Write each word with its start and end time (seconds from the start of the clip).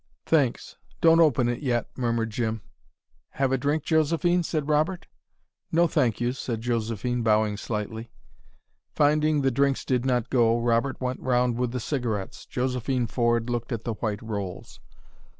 "Thanks 0.25 0.77
don't 0.99 1.19
open 1.19 1.47
it 1.47 1.61
yet," 1.61 1.87
murmured 1.95 2.31
Jim. 2.31 2.63
"Have 3.33 3.51
a 3.51 3.57
drink, 3.59 3.83
Josephine?" 3.83 4.41
said 4.41 4.67
Robert. 4.67 5.05
"No 5.71 5.85
thank 5.85 6.19
you," 6.19 6.33
said 6.33 6.61
Josephine, 6.61 7.21
bowing 7.21 7.55
slightly. 7.55 8.09
Finding 8.95 9.41
the 9.43 9.51
drinks 9.51 9.85
did 9.85 10.03
not 10.03 10.31
go, 10.31 10.59
Robert 10.59 10.99
went 10.99 11.19
round 11.19 11.55
with 11.59 11.71
the 11.71 11.79
cigarettes. 11.79 12.47
Josephine 12.47 13.05
Ford 13.05 13.47
looked 13.47 13.71
at 13.71 13.83
the 13.83 13.93
white 13.93 14.23
rolls. 14.23 14.79